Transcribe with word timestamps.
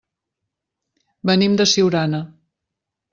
Venim 1.31 1.57
de 1.59 1.67
Siurana. 1.73 2.23